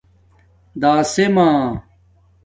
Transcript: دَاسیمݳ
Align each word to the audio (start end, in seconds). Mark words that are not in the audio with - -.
دَاسیمݳ 0.81 1.47